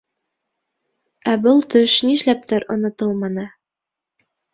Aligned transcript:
Ә 1.33 1.35
был 1.43 1.61
төш 1.73 1.97
нишләптер 2.11 2.65
онотолманы. 2.77 3.45